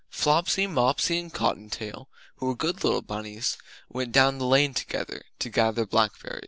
[0.09, 3.57] Flopsy, Mopsy and Cotton tail who were good little bunnies
[3.87, 6.39] went down the lane together To gather blackberries.